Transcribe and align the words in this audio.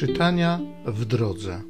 Czytania 0.00 0.60
w 0.86 1.04
drodze. 1.04 1.60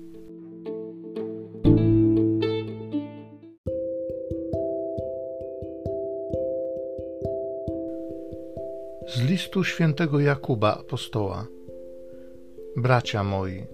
Z 9.08 9.22
listu 9.22 9.64
świętego 9.64 10.21
Jakuba 10.21 10.78
apostoła. 10.78 11.46
Bracia 12.76 13.24
moi, 13.24 13.66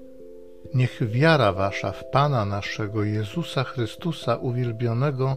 niech 0.74 1.10
wiara 1.10 1.52
wasza 1.52 1.92
w 1.92 2.10
Pana 2.10 2.44
naszego 2.44 3.04
Jezusa 3.04 3.64
Chrystusa 3.64 4.36
uwielbionego 4.36 5.36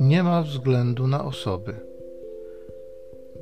nie 0.00 0.22
ma 0.22 0.42
względu 0.42 1.06
na 1.06 1.24
osoby. 1.24 1.74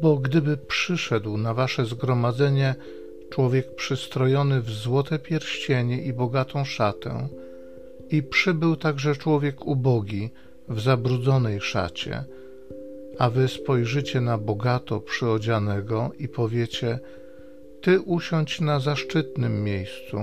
Bo 0.02 0.16
gdyby 0.16 0.56
przyszedł 0.56 1.36
na 1.36 1.54
wasze 1.54 1.84
zgromadzenie 1.84 2.74
człowiek 3.32 3.74
przystrojony 3.74 4.60
w 4.60 4.70
złote 4.70 5.18
pierścienie 5.18 6.02
i 6.02 6.12
bogatą 6.12 6.64
szatę, 6.64 7.28
i 8.10 8.22
przybył 8.22 8.76
także 8.76 9.14
człowiek 9.14 9.66
ubogi 9.66 10.30
w 10.68 10.80
zabrudzonej 10.80 11.60
szacie, 11.60 12.24
a 13.18 13.30
wy 13.30 13.48
spojrzycie 13.48 14.20
na 14.20 14.38
bogato 14.38 15.00
przyodzianego 15.00 16.10
i 16.18 16.28
powiecie: 16.28 16.98
Ty 17.80 18.00
usiądź 18.00 18.60
na 18.60 18.80
zaszczytnym 18.80 19.64
miejscu, 19.64 20.18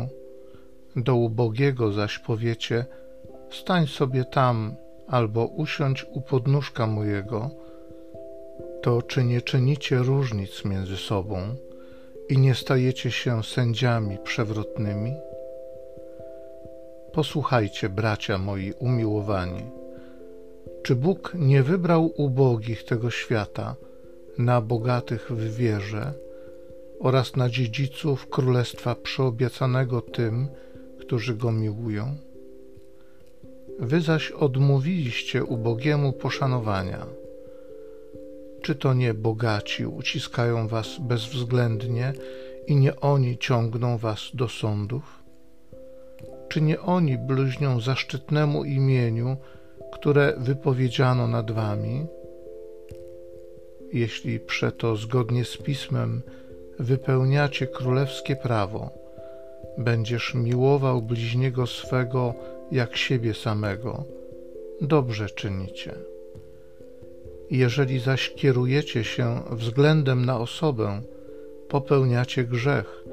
do 0.96 1.16
ubogiego 1.16 1.92
zaś 1.92 2.20
powiecie: 2.20 2.86
Stań 3.52 3.88
sobie 3.88 4.26
tam, 4.26 4.76
albo 5.08 5.46
usiądź 5.46 6.06
u 6.12 6.22
podnóżka 6.22 6.88
mojego, 6.88 7.50
to 8.82 9.02
czy 9.02 9.24
nie 9.24 9.42
czynicie 9.42 9.98
różnic 9.98 10.66
między 10.66 10.98
sobą? 10.98 11.56
I 12.30 12.38
nie 12.38 12.56
stajecie 12.56 13.12
się 13.12 13.44
sędziami 13.44 14.18
przewrotnymi? 14.24 15.14
Posłuchajcie, 17.14 17.90
bracia 17.90 18.38
moi 18.38 18.74
umiłowani. 18.80 19.64
Czy 20.84 20.96
Bóg 20.96 21.34
nie 21.36 21.64
wybrał 21.64 22.12
ubogich 22.16 22.84
tego 22.84 23.10
świata 23.12 23.76
na 24.38 24.62
bogatych 24.62 25.32
w 25.32 25.56
wierze 25.56 26.14
oraz 27.00 27.36
na 27.36 27.50
dziedziców 27.50 28.28
królestwa 28.30 28.96
przyobiecanego 28.96 30.02
tym, 30.02 30.48
którzy 31.00 31.36
go 31.36 31.52
miłują? 31.52 32.16
Wy 33.80 34.02
zaś 34.02 34.32
odmówiliście 34.32 35.44
ubogiemu 35.44 36.14
poszanowania 36.14 37.06
czy 38.62 38.76
to 38.76 38.94
nie 38.94 39.14
bogaci 39.14 39.86
uciskają 39.86 40.68
was 40.68 40.98
bezwzględnie 41.00 42.14
i 42.68 42.76
nie 42.76 43.00
oni 43.00 43.38
ciągną 43.38 43.98
was 43.98 44.20
do 44.34 44.48
sądów? 44.48 45.24
Czy 46.50 46.62
nie 46.62 46.82
oni 46.82 47.18
bluźnią 47.18 47.82
zaszczytnemu 47.82 48.64
imieniu, 48.64 49.38
które 49.92 50.34
wypowiedziano 50.38 51.28
nad 51.28 51.52
wami? 51.52 52.06
Jeśli 53.94 54.40
przeto 54.40 54.96
zgodnie 54.96 55.46
z 55.46 55.58
pismem 55.58 56.22
wypełniacie 56.80 57.68
królewskie 57.68 58.36
prawo, 58.36 58.90
będziesz 59.78 60.34
miłował 60.34 61.02
bliźniego 61.02 61.68
swego 61.68 62.34
jak 62.72 62.98
siebie 62.98 63.34
samego, 63.34 64.04
dobrze 64.82 65.30
czynicie. 65.30 65.96
Jeżeli 67.52 68.00
zaś 68.00 68.34
kierujecie 68.36 69.04
się 69.04 69.42
względem 69.52 70.26
na 70.26 70.40
osobę, 70.40 71.02
popełniacie 71.70 72.44
grzech 72.44 73.04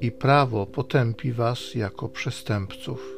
i 0.00 0.12
prawo 0.12 0.66
potępi 0.66 1.32
was 1.32 1.74
jako 1.74 2.08
przestępców. 2.08 3.16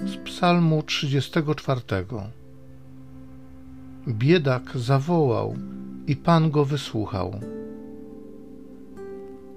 Z 0.00 0.16
Psalmu 0.24 0.82
34. 0.82 1.80
Biedak 4.08 4.62
zawołał 4.74 5.54
i 6.06 6.16
Pan 6.16 6.50
go 6.50 6.64
wysłuchał 6.64 7.40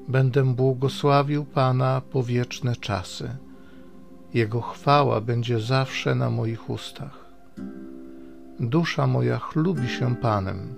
będę 0.10 0.54
błogosławił 0.54 1.46
Pana 1.46 2.02
po 2.12 2.24
wieczne 2.24 2.76
czasy. 2.76 3.38
Jego 4.34 4.62
chwała 4.62 5.22
będzie 5.22 5.60
zawsze 5.60 6.16
na 6.16 6.30
moich 6.30 6.70
ustach. 6.70 7.26
Dusza 8.60 9.08
moja 9.08 9.40
chlubi 9.40 9.90
się 9.90 10.16
Panem. 10.16 10.76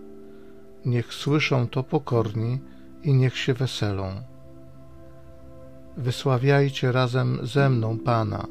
Niech 0.86 1.14
słyszą 1.14 1.68
to 1.68 1.84
pokorni 1.84 2.60
i 3.04 3.14
niech 3.14 3.38
się 3.38 3.54
weselą. 3.54 4.12
Wysławiajcie 5.98 6.92
razem 6.92 7.40
ze 7.44 7.70
mną 7.70 7.98
Pana. 8.00 8.48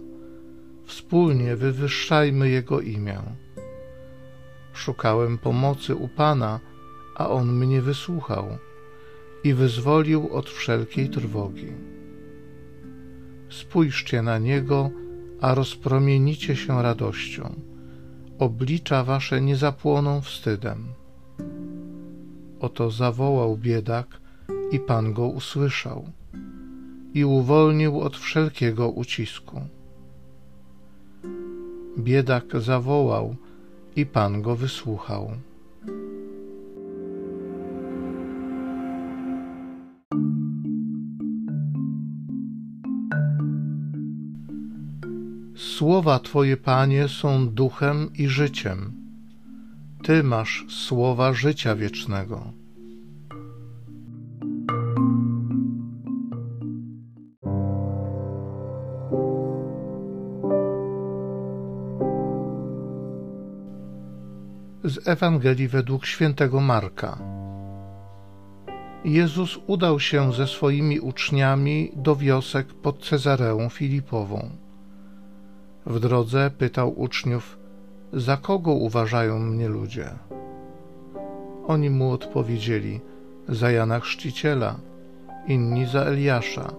Wspólnie 0.85 1.57
wywyższajmy 1.57 2.49
Jego 2.49 2.81
imię. 2.81 3.19
Szukałem 4.73 5.39
pomocy 5.39 5.97
u 5.97 6.09
Pana, 6.09 6.61
a 7.17 7.29
On 7.29 7.53
mnie 7.53 7.83
wysłuchał 7.83 8.59
i 9.45 9.55
wyzwolił 9.55 10.29
od 10.29 10.51
wszelkiej 10.51 11.09
trwogi. 11.09 11.73
Spójrzcie 13.51 14.23
na 14.23 14.39
Niego, 14.39 14.91
a 15.41 15.55
rozpromienicie 15.55 16.57
się 16.57 16.83
radością. 16.83 17.55
Oblicza 18.39 19.05
wasze 19.05 19.41
nie 19.41 19.57
zapłoną 19.57 20.21
wstydem. 20.21 20.85
Oto 22.61 22.91
zawołał 22.91 23.57
biedak 23.57 24.21
i 24.73 24.81
Pan 24.81 25.13
go 25.13 25.27
usłyszał 25.27 26.05
i 27.15 27.25
uwolnił 27.25 28.01
od 28.01 28.17
wszelkiego 28.17 28.89
ucisku. 28.89 29.61
Biedak 31.99 32.45
zawołał 32.61 33.37
i 33.97 34.07
Pan 34.07 34.43
go 34.43 34.57
wysłuchał. 34.57 35.31
Słowa 45.61 46.19
Twoje, 46.19 46.57
Panie, 46.57 47.09
są 47.09 47.49
duchem 47.49 48.11
i 48.15 48.29
życiem. 48.29 48.93
Ty 50.03 50.23
masz 50.23 50.65
słowa 50.69 51.33
życia 51.33 51.77
wiecznego. 51.77 52.53
Z 64.85 65.09
Ewangelii 65.09 65.69
według 65.69 66.07
świętego 66.07 66.61
Marka. 66.61 67.19
Jezus 69.05 69.59
udał 69.67 70.01
się 70.01 70.33
ze 70.33 70.47
swoimi 70.47 71.01
uczniami 71.01 71.93
do 71.97 72.17
wiosek 72.17 72.67
pod 72.67 73.05
Cezareą 73.05 73.69
Filipową. 73.69 74.70
W 75.87 76.01
drodze 76.01 76.51
pytał 76.59 77.01
uczniów, 77.01 77.59
za 78.13 78.37
kogo 78.37 78.73
uważają 78.73 79.39
mnie 79.39 79.69
ludzie? 79.69 80.11
Oni 81.67 81.91
mu 81.91 82.13
odpowiedzieli, 82.13 83.01
za 83.49 83.71
Jana 83.71 84.01
Chrzciciela, 84.01 84.77
inni 85.47 85.87
za 85.87 86.01
Eliasza, 86.01 86.75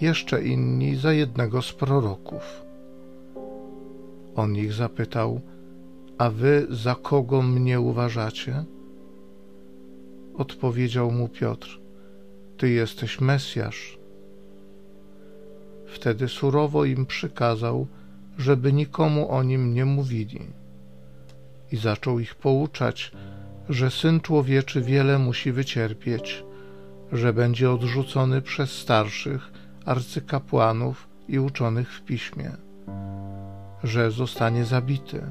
jeszcze 0.00 0.44
inni 0.44 0.96
za 0.96 1.12
jednego 1.12 1.62
z 1.62 1.72
proroków. 1.72 2.64
On 4.36 4.56
ich 4.56 4.72
zapytał, 4.72 5.40
a 6.18 6.30
wy 6.30 6.66
za 6.70 6.94
kogo 6.94 7.42
mnie 7.42 7.80
uważacie? 7.80 8.64
Odpowiedział 10.34 11.10
mu 11.10 11.28
Piotr, 11.28 11.80
ty 12.56 12.70
jesteś 12.70 13.20
Mesjasz. 13.20 13.98
Wtedy 15.86 16.28
surowo 16.28 16.84
im 16.84 17.06
przykazał, 17.06 17.86
żeby 18.38 18.72
nikomu 18.72 19.30
o 19.30 19.42
nim 19.42 19.74
nie 19.74 19.84
mówili. 19.84 20.40
I 21.72 21.76
zaczął 21.76 22.18
ich 22.18 22.34
pouczać, 22.34 23.12
że 23.68 23.90
syn 23.90 24.20
człowieczy 24.20 24.80
wiele 24.80 25.18
musi 25.18 25.52
wycierpieć, 25.52 26.44
że 27.12 27.32
będzie 27.32 27.70
odrzucony 27.70 28.42
przez 28.42 28.72
starszych, 28.72 29.52
arcykapłanów 29.84 31.08
i 31.28 31.38
uczonych 31.38 31.92
w 31.92 32.02
piśmie, 32.02 32.50
że 33.84 34.10
zostanie 34.10 34.64
zabity, 34.64 35.30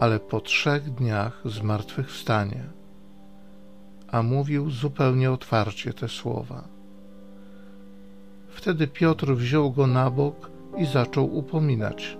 ale 0.00 0.20
po 0.20 0.40
trzech 0.40 0.94
dniach 0.94 1.42
zmartwychwstanie. 1.44 2.64
A 4.08 4.22
mówił 4.22 4.70
zupełnie 4.70 5.30
otwarcie 5.30 5.92
te 5.92 6.08
słowa. 6.08 6.68
Wtedy 8.48 8.86
Piotr 8.86 9.34
wziął 9.34 9.72
go 9.72 9.86
na 9.86 10.10
bok 10.10 10.50
i 10.76 10.86
zaczął 10.86 11.36
upominać 11.36 12.16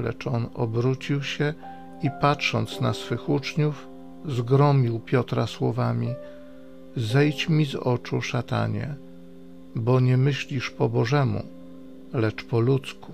lecz 0.00 0.26
on 0.26 0.46
obrócił 0.54 1.22
się 1.22 1.54
i 2.02 2.10
patrząc 2.20 2.80
na 2.80 2.94
swych 2.94 3.28
uczniów, 3.28 3.86
zgromił 4.28 5.00
Piotra 5.00 5.46
słowami: 5.46 6.14
Zejdź 6.96 7.48
mi 7.48 7.64
z 7.64 7.74
oczu, 7.74 8.22
szatanie, 8.22 8.94
bo 9.74 10.00
nie 10.00 10.16
myślisz 10.16 10.70
po 10.70 10.88
Bożemu, 10.88 11.42
lecz 12.12 12.44
po 12.44 12.60
ludzku. 12.60 13.12